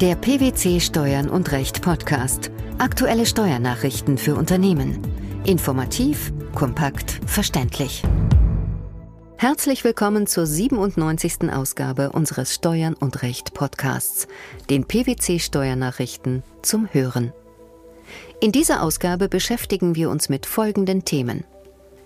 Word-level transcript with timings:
Der 0.00 0.14
PwC 0.14 0.80
Steuern 0.80 1.28
und 1.28 1.52
Recht 1.52 1.82
Podcast. 1.82 2.50
Aktuelle 2.78 3.26
Steuernachrichten 3.26 4.16
für 4.16 4.34
Unternehmen. 4.34 4.98
Informativ, 5.44 6.32
kompakt, 6.54 7.20
verständlich. 7.26 8.02
Herzlich 9.36 9.84
willkommen 9.84 10.26
zur 10.26 10.46
97. 10.46 11.52
Ausgabe 11.52 12.12
unseres 12.12 12.54
Steuern 12.54 12.94
und 12.94 13.20
Recht 13.20 13.52
Podcasts, 13.52 14.26
den 14.70 14.86
PwC 14.86 15.38
Steuernachrichten 15.38 16.44
zum 16.62 16.88
Hören. 16.90 17.34
In 18.40 18.52
dieser 18.52 18.82
Ausgabe 18.82 19.28
beschäftigen 19.28 19.96
wir 19.96 20.08
uns 20.08 20.30
mit 20.30 20.46
folgenden 20.46 21.04
Themen. 21.04 21.44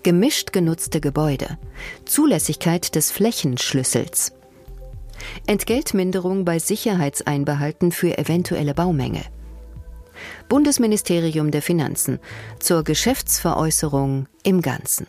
Gemischt 0.03 0.51
genutzte 0.51 0.99
Gebäude, 0.99 1.57
Zulässigkeit 2.03 2.93
des 2.93 3.11
Flächenschlüssels, 3.11 4.33
Entgeltminderung 5.47 6.45
bei 6.45 6.59
Sicherheitseinbehalten 6.59 7.91
für 7.91 8.17
eventuelle 8.17 8.73
Baumenge. 8.73 9.21
Bundesministerium 10.47 11.51
der 11.51 11.61
Finanzen 11.61 12.19
zur 12.59 12.83
Geschäftsveräußerung 12.83 14.27
im 14.43 14.61
Ganzen. 14.61 15.07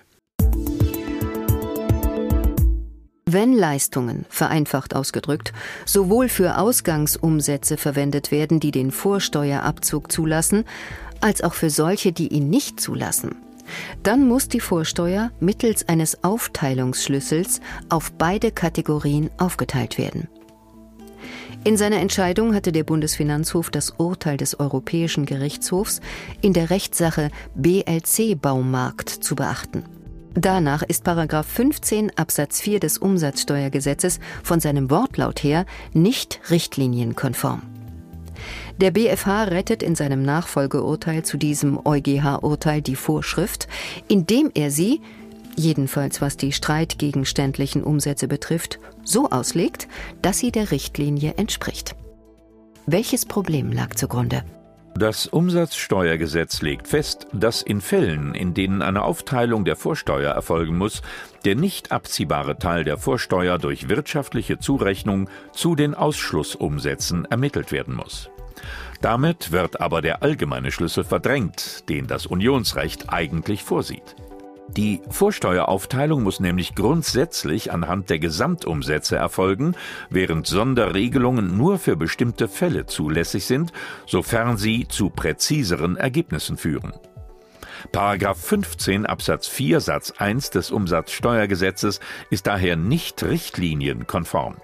Wenn 3.28 3.52
Leistungen, 3.52 4.24
vereinfacht 4.28 4.95
ausgedrückt, 4.95 5.52
sowohl 5.84 6.28
für 6.28 6.59
Ausgangsumsätze 6.59 7.76
verwendet 7.76 8.30
werden, 8.30 8.60
die 8.60 8.70
den 8.70 8.92
Vorsteuerabzug 8.92 10.12
zulassen, 10.12 10.64
als 11.20 11.42
auch 11.42 11.54
für 11.54 11.70
solche, 11.70 12.12
die 12.12 12.28
ihn 12.28 12.48
nicht 12.48 12.80
zulassen, 12.80 13.34
dann 14.02 14.26
muss 14.26 14.48
die 14.48 14.60
Vorsteuer 14.60 15.30
mittels 15.40 15.88
eines 15.88 16.22
Aufteilungsschlüssels 16.22 17.60
auf 17.88 18.12
beide 18.12 18.50
Kategorien 18.50 19.30
aufgeteilt 19.38 19.98
werden. 19.98 20.28
In 21.64 21.76
seiner 21.76 21.96
Entscheidung 21.96 22.54
hatte 22.54 22.70
der 22.70 22.84
Bundesfinanzhof 22.84 23.70
das 23.70 23.90
Urteil 23.90 24.36
des 24.36 24.60
Europäischen 24.60 25.26
Gerichtshofs 25.26 26.00
in 26.40 26.52
der 26.52 26.70
Rechtssache 26.70 27.30
BLC 27.56 28.40
Baumarkt 28.40 29.08
zu 29.08 29.34
beachten. 29.34 29.82
Danach 30.34 30.82
ist 30.82 31.02
Paragraph 31.02 31.46
15 31.46 32.16
Absatz 32.16 32.60
4 32.60 32.78
des 32.78 32.98
Umsatzsteuergesetzes 32.98 34.20
von 34.45 34.60
seinem 34.60 34.90
Wortlaut 34.90 35.42
her 35.42 35.64
nicht 35.92 36.40
richtlinienkonform. 36.51 37.62
Der 38.79 38.91
BfH 38.91 39.45
rettet 39.45 39.82
in 39.82 39.95
seinem 39.95 40.23
Nachfolgeurteil 40.23 41.24
zu 41.24 41.38
diesem 41.38 41.79
EuGH-Urteil 41.82 42.82
die 42.82 42.96
Vorschrift, 42.96 43.69
indem 44.07 44.51
er 44.55 44.71
sie, 44.71 45.01
jedenfalls 45.57 46.21
was 46.21 46.37
die 46.37 46.52
streitgegenständlichen 46.52 47.82
Umsätze 47.82 48.29
betrifft, 48.29 48.79
so 49.02 49.30
auslegt, 49.30 49.88
dass 50.21 50.38
sie 50.38 50.52
der 50.52 50.71
Richtlinie 50.73 51.35
entspricht. 51.38 51.97
Welches 52.85 53.24
Problem 53.24 53.73
lag 53.73 53.95
zugrunde? 53.95 54.45
Das 54.95 55.27
Umsatzsteuergesetz 55.27 56.63
legt 56.63 56.88
fest, 56.88 57.27
dass 57.32 57.60
in 57.60 57.80
Fällen, 57.80 58.35
in 58.35 58.54
denen 58.54 58.80
eine 58.80 59.02
Aufteilung 59.02 59.65
der 59.65 59.77
Vorsteuer 59.77 60.32
erfolgen 60.32 60.79
muss, 60.79 61.02
der 61.45 61.54
nicht 61.54 61.93
abziehbare 61.93 62.59
Teil 62.59 62.85
der 62.85 62.97
Vorsteuer 62.97 63.59
durch 63.59 63.88
wirtschaftliche 63.88 64.59
Zurechnung 64.59 65.28
zu 65.53 65.75
den 65.75 65.94
Ausschlussumsätzen 65.94 67.27
ermittelt 67.27 67.72
werden 67.72 67.94
muss. 67.94 68.31
Damit 69.00 69.53
wird 69.53 69.81
aber 69.81 70.03
der 70.03 70.22
allgemeine 70.22 70.72
Schlüssel 70.72 71.04
verdrängt, 71.04 71.88
den 71.88 72.06
das 72.06 72.26
Unionsrecht 72.26 73.10
eigentlich 73.10 73.62
vorsieht. 73.62 74.16
Die 74.69 75.00
Vorsteueraufteilung 75.09 76.22
muss 76.22 76.41
nämlich 76.41 76.75
grundsätzlich 76.75 77.72
anhand 77.72 78.10
der 78.10 78.19
Gesamtumsätze 78.19 79.16
erfolgen, 79.16 79.75
während 80.10 80.47
Sonderregelungen 80.47 81.56
nur 81.56 81.78
für 81.78 81.97
bestimmte 81.97 82.48
Fälle 82.48 82.87
zulässig 82.87 83.47
sind, 83.47 83.72
sofern 84.06 84.56
sie 84.56 84.87
zu 84.88 85.09
präziseren 85.09 85.97
Ergebnissen 85.97 86.56
führen. 86.56 86.93
Paragraph 87.93 88.38
15 88.38 89.06
Absatz 89.06 89.47
4 89.47 89.80
Satz 89.80 90.12
1 90.19 90.50
des 90.50 90.70
Umsatzsteuergesetzes 90.70 92.00
ist 92.30 92.47
daher 92.47 92.76
nicht 92.76 93.22
richtlinienkonform. 93.22 94.56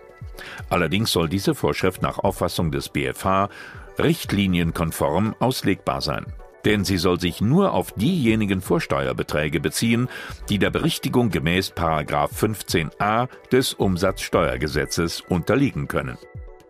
Allerdings 0.68 1.12
soll 1.12 1.28
diese 1.28 1.54
Vorschrift 1.54 2.02
nach 2.02 2.18
Auffassung 2.18 2.70
des 2.70 2.88
BfH 2.88 3.48
richtlinienkonform 3.98 5.34
auslegbar 5.38 6.00
sein. 6.00 6.26
Denn 6.64 6.84
sie 6.84 6.98
soll 6.98 7.18
sich 7.18 7.40
nur 7.40 7.72
auf 7.72 7.92
diejenigen 7.92 8.60
Vorsteuerbeträge 8.60 9.60
beziehen, 9.60 10.08
die 10.48 10.58
der 10.58 10.70
Berichtigung 10.70 11.30
gemäß 11.30 11.72
15a 11.72 13.28
des 13.50 13.74
Umsatzsteuergesetzes 13.74 15.22
unterliegen 15.22 15.88
können. 15.88 16.18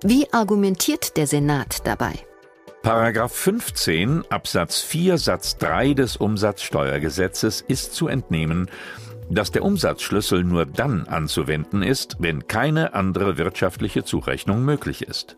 Wie 0.03 0.33
argumentiert 0.33 1.17
der 1.17 1.27
Senat 1.27 1.87
dabei? 1.87 2.13
Paragraph 2.83 3.33
15 3.33 4.25
Absatz 4.29 4.81
4 4.81 5.17
Satz 5.17 5.57
3 5.59 5.95
des 5.95 6.17
Umsatzsteuergesetzes 6.17 7.61
ist 7.61 7.95
zu 7.95 8.09
entnehmen, 8.09 8.69
dass 9.31 9.53
der 9.53 9.65
Umsatzschlüssel 9.65 10.43
nur 10.43 10.67
dann 10.67 11.07
anzuwenden 11.07 11.83
ist, 11.83 12.17
wenn 12.19 12.49
keine 12.49 12.95
andere 12.95 13.39
wirtschaftliche 13.39 14.03
Zurechnung 14.03 14.65
möglich 14.65 15.03
ist. 15.03 15.37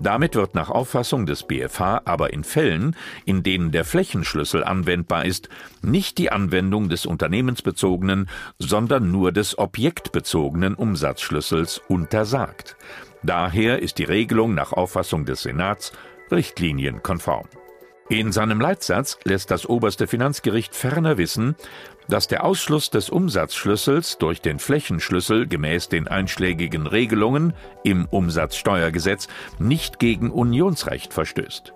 Damit 0.00 0.34
wird 0.34 0.54
nach 0.54 0.70
Auffassung 0.70 1.26
des 1.26 1.42
BfH 1.44 2.02
aber 2.04 2.32
in 2.32 2.44
Fällen, 2.44 2.96
in 3.24 3.42
denen 3.42 3.70
der 3.70 3.84
Flächenschlüssel 3.84 4.64
anwendbar 4.64 5.24
ist, 5.24 5.48
nicht 5.82 6.18
die 6.18 6.30
Anwendung 6.32 6.88
des 6.88 7.06
unternehmensbezogenen, 7.06 8.28
sondern 8.58 9.10
nur 9.10 9.32
des 9.32 9.58
objektbezogenen 9.58 10.74
Umsatzschlüssels 10.74 11.80
untersagt. 11.88 12.76
Daher 13.22 13.80
ist 13.80 13.98
die 13.98 14.04
Regelung 14.04 14.54
nach 14.54 14.72
Auffassung 14.72 15.24
des 15.24 15.42
Senats 15.42 15.92
richtlinienkonform. 16.30 17.46
In 18.12 18.30
seinem 18.30 18.60
Leitsatz 18.60 19.18
lässt 19.24 19.50
das 19.50 19.64
oberste 19.66 20.06
Finanzgericht 20.06 20.76
ferner 20.76 21.16
wissen, 21.16 21.56
dass 22.08 22.28
der 22.28 22.44
Ausschluss 22.44 22.90
des 22.90 23.08
Umsatzschlüssels 23.08 24.18
durch 24.18 24.42
den 24.42 24.58
Flächenschlüssel 24.58 25.48
gemäß 25.48 25.88
den 25.88 26.08
einschlägigen 26.08 26.86
Regelungen 26.86 27.54
im 27.84 28.04
Umsatzsteuergesetz 28.10 29.28
nicht 29.58 29.98
gegen 29.98 30.30
Unionsrecht 30.30 31.14
verstößt. 31.14 31.72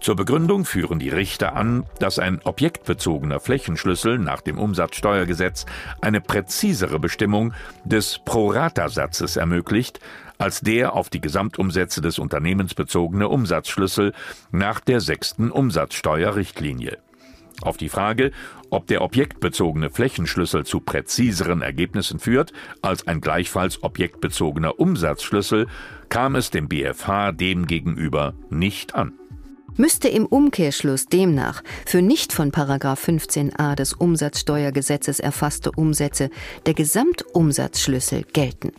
Zur 0.00 0.16
Begründung 0.16 0.64
führen 0.64 0.98
die 0.98 1.10
Richter 1.10 1.54
an, 1.54 1.84
dass 1.98 2.18
ein 2.18 2.40
objektbezogener 2.42 3.38
Flächenschlüssel 3.38 4.18
nach 4.18 4.40
dem 4.40 4.58
Umsatzsteuergesetz 4.58 5.66
eine 6.00 6.22
präzisere 6.22 6.98
Bestimmung 6.98 7.52
des 7.84 8.18
Prorata-Satzes 8.24 9.36
ermöglicht, 9.36 10.00
als 10.38 10.62
der 10.62 10.94
auf 10.94 11.10
die 11.10 11.20
Gesamtumsätze 11.20 12.00
des 12.00 12.18
Unternehmens 12.18 12.74
bezogene 12.74 13.28
Umsatzschlüssel 13.28 14.14
nach 14.50 14.80
der 14.80 15.00
sechsten 15.00 15.50
Umsatzsteuerrichtlinie. 15.50 16.96
Auf 17.60 17.76
die 17.76 17.90
Frage, 17.90 18.30
ob 18.70 18.86
der 18.86 19.02
objektbezogene 19.02 19.90
Flächenschlüssel 19.90 20.64
zu 20.64 20.80
präziseren 20.80 21.60
Ergebnissen 21.60 22.18
führt 22.18 22.54
als 22.80 23.06
ein 23.06 23.20
gleichfalls 23.20 23.82
objektbezogener 23.82 24.80
Umsatzschlüssel, 24.80 25.66
kam 26.08 26.36
es 26.36 26.48
dem 26.48 26.68
BfH 26.68 27.32
demgegenüber 27.32 28.32
nicht 28.48 28.94
an. 28.94 29.19
Müsste 29.80 30.08
im 30.08 30.26
Umkehrschluss 30.26 31.06
demnach 31.06 31.62
für 31.86 32.02
nicht 32.02 32.34
von 32.34 32.52
15a 32.52 33.74
des 33.74 33.94
Umsatzsteuergesetzes 33.94 35.20
erfasste 35.20 35.72
Umsätze 35.72 36.28
der 36.66 36.74
Gesamtumsatzschlüssel 36.74 38.24
gelten. 38.30 38.72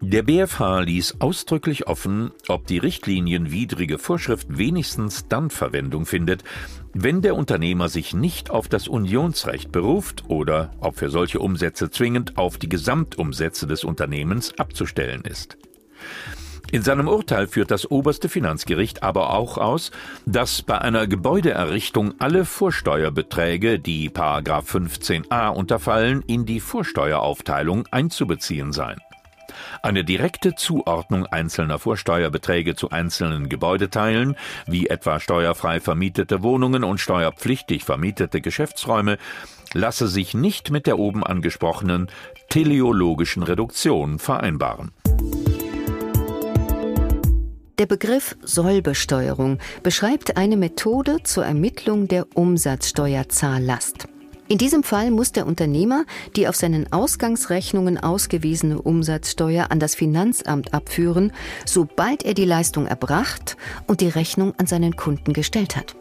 Der 0.00 0.22
BfH 0.22 0.82
ließ 0.82 1.16
ausdrücklich 1.20 1.88
offen, 1.88 2.30
ob 2.46 2.68
die 2.68 2.78
richtlinienwidrige 2.78 3.98
Vorschrift 3.98 4.46
wenigstens 4.56 5.26
dann 5.26 5.50
Verwendung 5.50 6.06
findet, 6.06 6.44
wenn 6.92 7.20
der 7.20 7.34
Unternehmer 7.34 7.88
sich 7.88 8.14
nicht 8.14 8.50
auf 8.50 8.68
das 8.68 8.86
Unionsrecht 8.86 9.72
beruft 9.72 10.22
oder 10.28 10.70
ob 10.78 10.96
für 10.96 11.10
solche 11.10 11.40
Umsätze 11.40 11.90
zwingend 11.90 12.38
auf 12.38 12.58
die 12.58 12.68
Gesamtumsätze 12.68 13.66
des 13.66 13.82
Unternehmens 13.82 14.56
abzustellen 14.56 15.22
ist. 15.22 15.58
In 16.74 16.82
seinem 16.82 17.06
Urteil 17.06 17.46
führt 17.46 17.70
das 17.70 17.88
oberste 17.88 18.28
Finanzgericht 18.28 19.04
aber 19.04 19.32
auch 19.32 19.58
aus, 19.58 19.92
dass 20.26 20.60
bei 20.60 20.76
einer 20.76 21.06
Gebäudeerrichtung 21.06 22.14
alle 22.18 22.44
Vorsteuerbeträge, 22.44 23.78
die 23.78 24.10
15a 24.10 25.50
unterfallen, 25.50 26.24
in 26.26 26.46
die 26.46 26.58
Vorsteueraufteilung 26.58 27.86
einzubeziehen 27.92 28.72
seien. 28.72 28.98
Eine 29.84 30.02
direkte 30.02 30.56
Zuordnung 30.56 31.26
einzelner 31.26 31.78
Vorsteuerbeträge 31.78 32.74
zu 32.74 32.90
einzelnen 32.90 33.48
Gebäudeteilen, 33.48 34.34
wie 34.66 34.88
etwa 34.88 35.20
steuerfrei 35.20 35.78
vermietete 35.78 36.42
Wohnungen 36.42 36.82
und 36.82 36.98
steuerpflichtig 36.98 37.84
vermietete 37.84 38.40
Geschäftsräume, 38.40 39.18
lasse 39.74 40.08
sich 40.08 40.34
nicht 40.34 40.72
mit 40.72 40.88
der 40.88 40.98
oben 40.98 41.22
angesprochenen 41.22 42.08
teleologischen 42.48 43.44
Reduktion 43.44 44.18
vereinbaren. 44.18 44.90
Der 47.78 47.86
Begriff 47.86 48.36
Sollbesteuerung 48.40 49.58
beschreibt 49.82 50.36
eine 50.36 50.56
Methode 50.56 51.24
zur 51.24 51.44
Ermittlung 51.44 52.06
der 52.06 52.24
Umsatzsteuerzahllast. 52.34 54.06
In 54.46 54.58
diesem 54.58 54.84
Fall 54.84 55.10
muss 55.10 55.32
der 55.32 55.44
Unternehmer 55.44 56.04
die 56.36 56.46
auf 56.46 56.54
seinen 56.54 56.92
Ausgangsrechnungen 56.92 57.98
ausgewiesene 57.98 58.80
Umsatzsteuer 58.80 59.72
an 59.72 59.80
das 59.80 59.96
Finanzamt 59.96 60.72
abführen, 60.72 61.32
sobald 61.66 62.22
er 62.22 62.34
die 62.34 62.44
Leistung 62.44 62.86
erbracht 62.86 63.56
und 63.88 64.00
die 64.00 64.08
Rechnung 64.08 64.54
an 64.56 64.68
seinen 64.68 64.94
Kunden 64.94 65.32
gestellt 65.32 65.74
hat. 65.74 65.96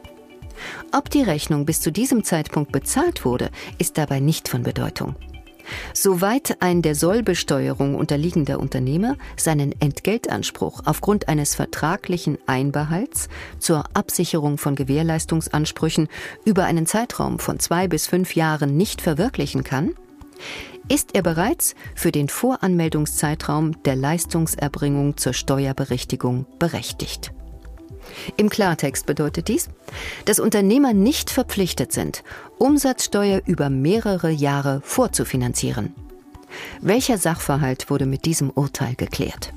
Ob 0.92 1.10
die 1.10 1.24
Rechnung 1.24 1.66
bis 1.66 1.82
zu 1.82 1.92
diesem 1.92 2.24
Zeitpunkt 2.24 2.72
bezahlt 2.72 3.26
wurde, 3.26 3.50
ist 3.80 3.98
dabei 3.98 4.20
nicht 4.20 4.48
von 4.48 4.62
Bedeutung. 4.62 5.16
Soweit 5.94 6.58
ein 6.62 6.82
der 6.82 6.96
Sollbesteuerung 6.96 7.96
unterliegender 7.96 8.60
Unternehmer 8.60 9.16
seinen 9.38 9.74
Entgeltanspruch 9.80 10.82
aufgrund 10.86 11.28
eines 11.28 11.56
vertraglichen 11.56 12.38
Einbehalts 12.46 13.30
zur 13.60 13.84
Absicherung 13.94 14.58
von 14.58 14.76
Gewährleistungsansprüchen 14.76 16.08
über 16.46 16.66
einen 16.66 16.86
Zeitraum 16.86 17.40
von 17.40 17.60
zwei 17.60 17.88
bis 17.88 18.08
fünf 18.08 18.36
Jahren 18.36 18.78
nicht 18.78 19.02
verwirklichen 19.02 19.64
kann, 19.64 19.94
ist 20.90 21.16
er 21.16 21.22
bereits 21.22 21.76
für 21.96 22.12
den 22.12 22.30
Voranmeldungszeitraum 22.30 23.84
der 23.84 23.96
Leistungserbringung 23.96 25.18
zur 25.18 25.34
Steuerberichtigung 25.34 26.46
berechtigt. 26.60 27.32
Im 28.38 28.50
Klartext 28.50 29.06
bedeutet 29.06 29.48
dies, 29.48 29.70
dass 30.26 30.40
Unternehmer 30.40 30.94
nicht 30.94 31.30
verpflichtet 31.30 31.92
sind, 31.92 32.24
Umsatzsteuer 32.58 33.42
über 33.46 33.70
mehrere 33.70 34.30
Jahre 34.30 34.82
vorzufinanzieren. 34.84 35.94
Welcher 36.82 37.18
Sachverhalt 37.18 37.90
wurde 37.90 38.06
mit 38.06 38.26
diesem 38.26 38.50
Urteil 38.50 38.96
geklärt? 38.96 39.54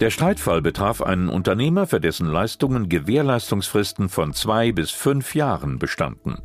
Der 0.00 0.10
Streitfall 0.10 0.62
betraf 0.62 1.00
einen 1.00 1.28
Unternehmer, 1.28 1.86
für 1.86 2.00
dessen 2.00 2.26
Leistungen 2.26 2.88
Gewährleistungsfristen 2.88 4.08
von 4.08 4.32
zwei 4.32 4.72
bis 4.72 4.90
fünf 4.90 5.34
Jahren 5.34 5.78
bestanden. 5.78 6.38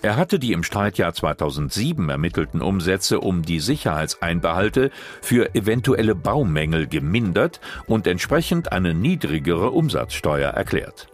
Er 0.00 0.16
hatte 0.16 0.38
die 0.38 0.52
im 0.52 0.62
Streitjahr 0.62 1.12
2007 1.12 2.08
ermittelten 2.08 2.62
Umsätze 2.62 3.20
um 3.20 3.42
die 3.42 3.58
Sicherheitseinbehalte 3.58 4.92
für 5.20 5.54
eventuelle 5.56 6.14
Baumängel 6.14 6.86
gemindert 6.86 7.60
und 7.86 8.06
entsprechend 8.06 8.70
eine 8.70 8.94
niedrigere 8.94 9.70
Umsatzsteuer 9.70 10.50
erklärt. 10.50 11.08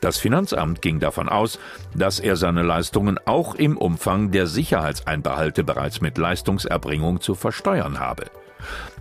Das 0.00 0.18
Finanzamt 0.18 0.82
ging 0.82 1.00
davon 1.00 1.28
aus, 1.28 1.58
dass 1.94 2.20
er 2.20 2.36
seine 2.36 2.62
Leistungen 2.62 3.18
auch 3.24 3.56
im 3.56 3.76
Umfang 3.76 4.30
der 4.30 4.46
Sicherheitseinbehalte 4.46 5.64
bereits 5.64 6.00
mit 6.00 6.16
Leistungserbringung 6.18 7.20
zu 7.20 7.34
versteuern 7.34 7.98
habe. 7.98 8.26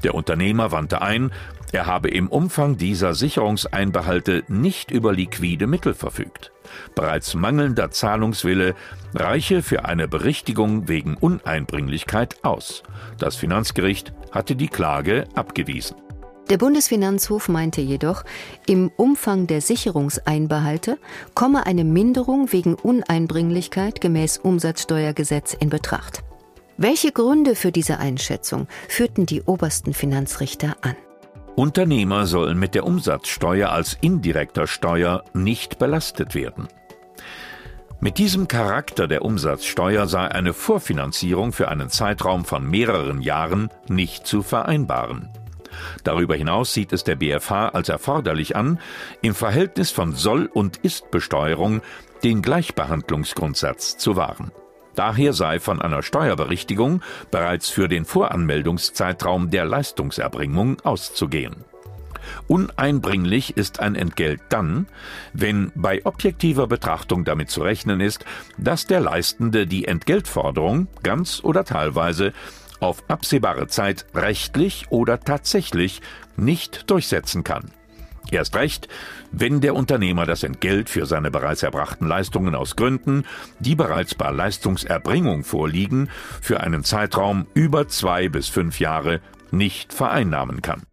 Der 0.04 0.16
Unternehmer 0.16 0.72
wandte 0.72 1.02
ein, 1.04 1.32
er 1.72 1.86
habe 1.86 2.10
im 2.10 2.28
Umfang 2.28 2.78
dieser 2.78 3.14
Sicherungseinbehalte 3.14 4.44
nicht 4.48 4.90
über 4.90 5.14
liquide 5.14 5.68
Mittel 5.68 5.94
verfügt. 5.94 6.52
Bereits 6.96 7.34
mangelnder 7.34 7.92
Zahlungswille 7.92 8.76
reiche 9.14 9.62
für 9.62 9.86
eine 9.86 10.08
Berichtigung 10.08 10.88
wegen 10.88 11.16
Uneinbringlichkeit 11.16 12.44
aus. 12.44 12.84
Das 13.18 13.36
Finanzgericht 13.36 14.14
hatte 14.32 14.56
die 14.56 14.68
Klage 14.68 15.26
abgewiesen. 15.36 15.96
Der 16.50 16.58
Bundesfinanzhof 16.58 17.48
meinte 17.48 17.80
jedoch, 17.80 18.24
im 18.68 18.92
Umfang 18.98 19.48
der 19.48 19.62
Sicherungseinbehalte 19.62 20.98
komme 21.34 21.66
eine 21.66 21.86
Minderung 21.86 22.52
wegen 22.52 22.74
Uneinbringlichkeit 22.74 24.02
gemäß 24.02 24.38
Umsatzsteuergesetz 24.38 25.54
in 25.54 25.70
Betracht. 25.70 26.24
Welche 26.78 27.12
Gründe 27.12 27.56
für 27.56 27.72
diese 27.72 28.00
Einschätzung 28.00 28.68
führten 28.90 29.26
die 29.26 29.44
obersten 29.44 29.94
Finanzrichter 29.94 30.76
an? 30.82 30.96
Unternehmer 31.56 32.25
sollen 32.27 32.57
mit 32.57 32.75
der 32.75 32.86
Umsatzsteuer 32.86 33.69
als 33.69 33.98
indirekter 34.01 34.68
Steuer 34.68 35.24
nicht 35.33 35.80
belastet 35.80 36.33
werden. 36.33 36.68
Mit 38.00 38.18
diesem 38.18 38.48
Charakter 38.48 39.07
der 39.07 39.24
Umsatzsteuer 39.24 40.07
sei 40.07 40.27
eine 40.27 40.53
Vorfinanzierung 40.53 41.51
für 41.51 41.68
einen 41.68 41.89
Zeitraum 41.89 42.45
von 42.45 42.68
mehreren 42.68 43.21
Jahren 43.21 43.69
nicht 43.88 44.25
zu 44.25 44.42
vereinbaren. 44.42 45.30
Darüber 46.03 46.36
hinaus 46.36 46.74
sieht 46.74 46.94
es 46.94 47.03
der 47.03 47.15
BFH 47.15 47.69
als 47.69 47.89
erforderlich 47.89 48.56
an, 48.56 48.80
im 49.21 49.36
Verhältnis 49.36 49.92
von 49.92 50.13
Soll- 50.13 50.50
und 50.51 50.77
Istbesteuerung 50.77 51.81
den 52.24 52.42
Gleichbehandlungsgrundsatz 52.42 53.98
zu 53.98 54.15
wahren. 54.15 54.51
Daher 55.01 55.33
sei 55.33 55.59
von 55.59 55.81
einer 55.81 56.03
Steuerberichtigung 56.03 57.01
bereits 57.31 57.71
für 57.71 57.88
den 57.88 58.06
Voranmeldungszeitraum 58.06 59.50
der 59.50 59.65
Leistungserbringung 59.65 60.80
auszugehen. 60.81 61.56
Uneinbringlich 62.48 63.57
ist 63.57 63.80
ein 63.80 63.95
Entgelt 63.95 64.42
dann, 64.50 64.86
wenn 65.33 65.71
bei 65.74 66.06
objektiver 66.06 66.68
Betrachtung 66.68 67.25
damit 67.25 67.50
zu 67.50 67.63
rechnen 67.63 68.00
ist, 68.00 68.25
dass 68.59 68.86
der 68.86 69.00
Leistende 69.00 69.65
die 69.65 69.86
Entgeltforderung 69.86 70.86
ganz 71.01 71.44
oder 71.44 71.65
teilweise 71.65 72.31
auf 72.80 73.03
absehbare 73.09 73.65
Zeit 73.65 74.06
rechtlich 74.13 74.86
oder 74.92 75.19
tatsächlich 75.19 76.03
nicht 76.38 76.92
durchsetzen 76.92 77.44
kann. 77.44 77.71
Erst 78.31 78.56
recht, 78.56 78.88
wenn 79.31 79.60
der 79.60 79.75
Unternehmer 79.75 80.25
das 80.25 80.44
Entgelt 80.44 80.89
für 80.89 81.06
seine 81.06 81.30
bereits 81.31 81.63
erbrachten 81.63 82.07
Leistungen 82.07 82.56
aus 82.56 82.78
Gründen, 82.78 83.25
die 83.60 83.75
bereits 83.75 84.16
bei 84.16 84.31
Leistungserbringung 84.31 85.44
vorliegen, 85.44 86.10
für 86.42 86.62
einen 86.62 86.86
Zeitraum 86.86 87.45
über 87.54 87.89
zwei 87.89 88.30
bis 88.30 88.48
fünf 88.48 88.80
Jahre 88.80 89.19
nicht 89.51 89.94
vereinnahmen 89.94 90.62
kann. 90.62 90.83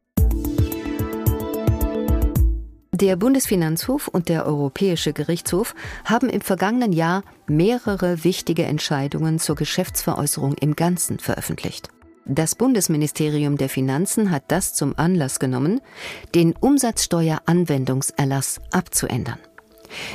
Der 3.00 3.14
Bundesfinanzhof 3.14 4.08
und 4.08 4.28
der 4.28 4.44
Europäische 4.44 5.12
Gerichtshof 5.12 5.76
haben 6.04 6.28
im 6.28 6.40
vergangenen 6.40 6.92
Jahr 6.92 7.22
mehrere 7.46 8.24
wichtige 8.24 8.64
Entscheidungen 8.64 9.38
zur 9.38 9.54
Geschäftsveräußerung 9.54 10.54
im 10.54 10.74
Ganzen 10.74 11.20
veröffentlicht. 11.20 11.90
Das 12.30 12.54
Bundesministerium 12.54 13.56
der 13.56 13.70
Finanzen 13.70 14.30
hat 14.30 14.44
das 14.48 14.74
zum 14.74 14.92
Anlass 14.98 15.40
genommen, 15.40 15.80
den 16.34 16.52
Umsatzsteueranwendungserlass 16.52 18.60
abzuändern. 18.70 19.38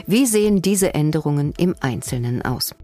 Wie 0.06 0.28
sehen 0.28 0.62
diese 0.62 0.94
Änderungen 0.94 1.56
im 1.58 1.74
Einzelnen 1.80 2.44
aus? 2.44 2.76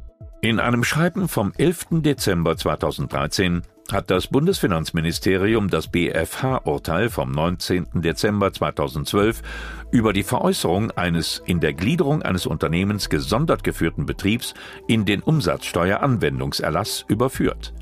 In 0.41 0.59
einem 0.59 0.83
Schreiben 0.83 1.27
vom 1.27 1.53
11. 1.55 2.01
Dezember 2.01 2.57
2013 2.57 3.61
hat 3.91 4.09
das 4.09 4.25
Bundesfinanzministerium 4.27 5.69
das 5.69 5.89
BFH-Urteil 5.89 7.09
vom 7.09 7.31
19. 7.31 8.01
Dezember 8.01 8.51
2012 8.51 9.43
über 9.91 10.11
die 10.11 10.23
Veräußerung 10.23 10.89
eines 10.91 11.43
in 11.45 11.59
der 11.59 11.73
Gliederung 11.73 12.23
eines 12.23 12.47
Unternehmens 12.47 13.09
gesondert 13.09 13.63
geführten 13.63 14.07
Betriebs 14.07 14.55
in 14.87 15.05
den 15.05 15.21
Umsatzsteueranwendungserlass 15.21 17.05
überführt. 17.07 17.73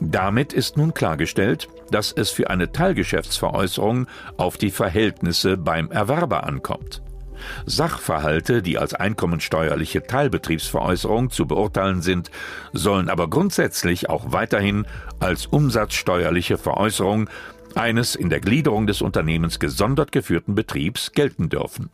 Damit 0.00 0.52
ist 0.52 0.76
nun 0.76 0.94
klargestellt, 0.94 1.68
dass 1.90 2.12
es 2.12 2.30
für 2.30 2.50
eine 2.50 2.72
Teilgeschäftsveräußerung 2.72 4.06
auf 4.36 4.56
die 4.58 4.70
Verhältnisse 4.70 5.56
beim 5.56 5.90
Erwerber 5.90 6.44
ankommt. 6.44 7.02
Sachverhalte, 7.66 8.62
die 8.62 8.78
als 8.78 8.94
einkommensteuerliche 8.94 10.02
Teilbetriebsveräußerung 10.02 11.30
zu 11.30 11.46
beurteilen 11.46 12.02
sind, 12.02 12.30
sollen 12.72 13.08
aber 13.08 13.28
grundsätzlich 13.28 14.08
auch 14.08 14.32
weiterhin 14.32 14.86
als 15.20 15.46
umsatzsteuerliche 15.46 16.58
Veräußerung 16.58 17.28
eines 17.74 18.14
in 18.14 18.30
der 18.30 18.40
Gliederung 18.40 18.86
des 18.86 19.02
Unternehmens 19.02 19.58
gesondert 19.58 20.12
geführten 20.12 20.54
Betriebs 20.54 21.12
gelten 21.12 21.48
dürfen. 21.48 21.90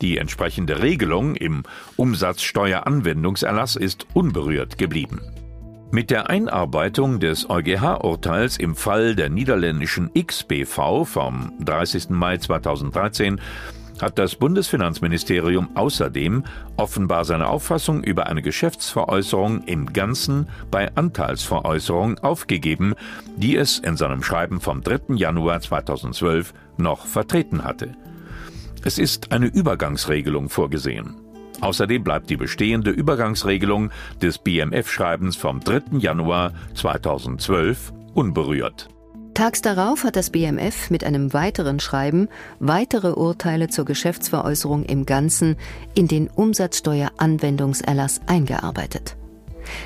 Die 0.00 0.18
entsprechende 0.18 0.82
Regelung 0.82 1.36
im 1.36 1.62
Umsatzsteueranwendungserlass 1.96 3.76
ist 3.76 4.06
unberührt 4.14 4.76
geblieben. 4.76 5.20
Mit 5.94 6.10
der 6.10 6.30
Einarbeitung 6.30 7.20
des 7.20 7.50
EuGH-Urteils 7.50 8.56
im 8.56 8.76
Fall 8.76 9.14
der 9.14 9.28
niederländischen 9.28 10.10
XBV 10.14 11.04
vom 11.04 11.52
30. 11.60 12.08
Mai 12.08 12.38
2013 12.38 13.38
hat 14.00 14.18
das 14.18 14.36
Bundesfinanzministerium 14.36 15.76
außerdem 15.76 16.44
offenbar 16.78 17.26
seine 17.26 17.46
Auffassung 17.46 18.02
über 18.02 18.26
eine 18.26 18.40
Geschäftsveräußerung 18.40 19.64
im 19.64 19.92
Ganzen 19.92 20.48
bei 20.70 20.90
Anteilsveräußerung 20.94 22.18
aufgegeben, 22.20 22.94
die 23.36 23.54
es 23.58 23.78
in 23.78 23.98
seinem 23.98 24.22
Schreiben 24.22 24.62
vom 24.62 24.80
3. 24.80 25.16
Januar 25.16 25.60
2012 25.60 26.54
noch 26.78 27.04
vertreten 27.04 27.64
hatte. 27.64 27.92
Es 28.82 28.96
ist 28.96 29.30
eine 29.30 29.48
Übergangsregelung 29.48 30.48
vorgesehen. 30.48 31.16
Außerdem 31.62 32.02
bleibt 32.02 32.28
die 32.28 32.36
bestehende 32.36 32.90
Übergangsregelung 32.90 33.90
des 34.20 34.38
BMF-Schreibens 34.38 35.36
vom 35.36 35.60
3. 35.60 35.98
Januar 35.98 36.52
2012 36.74 37.92
unberührt. 38.14 38.88
Tags 39.34 39.62
darauf 39.62 40.04
hat 40.04 40.16
das 40.16 40.30
BMF 40.30 40.90
mit 40.90 41.04
einem 41.04 41.32
weiteren 41.32 41.80
Schreiben 41.80 42.28
weitere 42.58 43.12
Urteile 43.12 43.68
zur 43.68 43.84
Geschäftsveräußerung 43.86 44.84
im 44.84 45.06
Ganzen 45.06 45.56
in 45.94 46.08
den 46.08 46.28
Umsatzsteueranwendungserlass 46.28 48.20
eingearbeitet. 48.26 49.16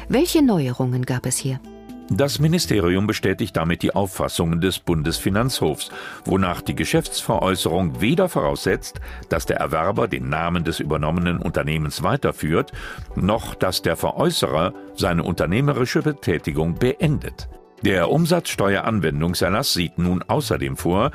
Welche 0.09 0.43
Neuerungen 0.43 1.05
gab 1.05 1.27
es 1.27 1.37
hier? 1.37 1.61
Das 2.11 2.39
Ministerium 2.39 3.09
bestätigt 3.09 3.57
damit 3.57 3.83
die 3.83 3.95
Auffassungen 3.95 4.61
des 4.61 4.79
Bundesfinanzhofs, 4.79 5.91
wonach 6.25 6.61
die 6.61 6.77
Geschäftsveräußerung 6.77 8.01
weder 8.01 8.29
voraussetzt, 8.29 9.01
dass 9.29 9.45
der 9.45 9.57
Erwerber 9.57 10.07
den 10.07 10.29
Namen 10.29 10.63
des 10.63 10.79
übernommenen 10.79 11.39
Unternehmens 11.39 12.05
weiterführt, 12.05 12.71
noch 13.17 13.57
dass 13.57 13.83
der 13.83 13.97
Veräußerer 13.97 14.73
seine 14.95 15.25
unternehmerische 15.25 16.03
Betätigung 16.03 16.77
beendet. 16.77 17.49
Der 17.83 18.11
Umsatzsteueranwendungserlass 18.11 19.73
sieht 19.73 19.99
nun 19.99 20.23
außerdem 20.23 20.77
vor, 20.77 21.11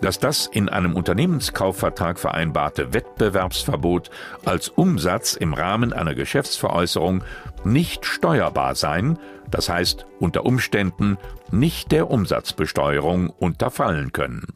dass 0.00 0.18
das 0.18 0.46
in 0.46 0.68
einem 0.68 0.94
Unternehmenskaufvertrag 0.94 2.18
vereinbarte 2.18 2.92
Wettbewerbsverbot 2.92 4.10
als 4.44 4.68
Umsatz 4.68 5.34
im 5.34 5.54
Rahmen 5.54 5.92
einer 5.92 6.14
Geschäftsveräußerung 6.14 7.22
nicht 7.64 8.06
steuerbar 8.06 8.74
sein, 8.74 9.18
das 9.50 9.68
heißt 9.68 10.06
unter 10.18 10.46
Umständen 10.46 11.18
nicht 11.50 11.92
der 11.92 12.10
Umsatzbesteuerung 12.10 13.30
unterfallen 13.30 14.12
können. 14.12 14.46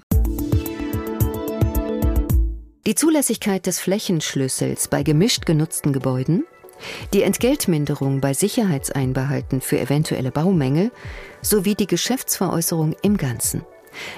Die 2.87 2.95
Zulässigkeit 2.95 3.67
des 3.67 3.81
Flächenschlüssels 3.81 4.89
bei 4.89 5.03
gemischt 5.03 5.47
genutzten 5.47 5.93
Gebäuden 5.93 6.45
die 7.13 7.23
Entgeltminderung 7.23 8.21
bei 8.21 8.35
Sicherheitseinbehalten 8.35 9.61
für 9.61 9.79
eventuelle 9.79 10.31
Baumängel 10.31 10.91
sowie 11.43 11.75
die 11.75 11.87
Geschäftsveräußerung 11.87 12.95
im 13.03 13.17
Ganzen. 13.17 13.63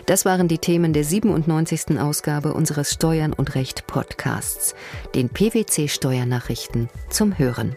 Das 0.07 0.25
waren 0.25 0.49
die 0.49 0.59
Themen 0.59 0.93
der 0.93 1.05
97. 1.05 2.01
Ausgabe 2.01 2.55
unseres 2.55 2.93
Steuern 2.93 3.33
und 3.33 3.55
Recht 3.55 3.87
Podcasts, 3.87 4.75
den 5.15 5.29
PwC 5.29 5.89
Steuernachrichten 5.89 6.89
zum 7.11 7.39
Hören. 7.39 7.77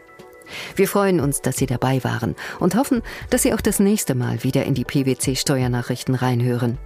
Wir 0.75 0.87
freuen 0.87 1.19
uns, 1.19 1.41
dass 1.41 1.57
Sie 1.57 1.67
dabei 1.67 2.03
waren 2.03 2.35
und 2.59 2.75
hoffen, 2.75 3.01
dass 3.29 3.43
Sie 3.43 3.53
auch 3.53 3.61
das 3.61 3.79
nächste 3.79 4.15
Mal 4.15 4.43
wieder 4.43 4.65
in 4.65 4.73
die 4.73 4.85
PwC 4.85 5.35
Steuernachrichten 5.35 6.15
reinhören. 6.15 6.77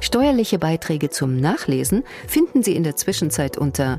Steuerliche 0.00 0.58
Beiträge 0.58 1.10
zum 1.10 1.36
Nachlesen 1.36 2.04
finden 2.26 2.62
Sie 2.62 2.76
in 2.76 2.84
der 2.84 2.96
Zwischenzeit 2.96 3.58
unter 3.58 3.98